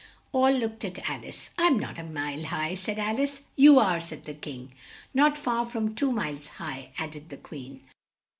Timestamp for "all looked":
0.31-0.83